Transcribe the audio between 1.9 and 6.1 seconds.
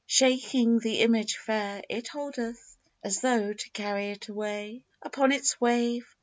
holdeth As tho' to carry it away Upon its wave.